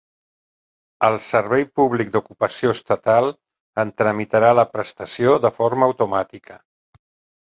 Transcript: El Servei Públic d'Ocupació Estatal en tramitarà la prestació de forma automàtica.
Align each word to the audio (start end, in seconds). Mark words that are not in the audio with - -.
El 1.07 1.15
Servei 1.25 1.65
Públic 1.79 2.07
d'Ocupació 2.15 2.71
Estatal 2.75 3.29
en 3.83 3.91
tramitarà 4.03 4.49
la 4.61 4.65
prestació 4.71 5.35
de 5.45 5.53
forma 5.59 5.91
automàtica. 5.93 6.59